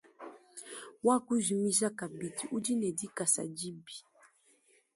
Wakujimija 1.07 1.87
kabidi 1.99 2.43
udi 2.55 2.73
ne 2.79 2.89
dikasa 2.97 3.43
dibi. 3.57 3.95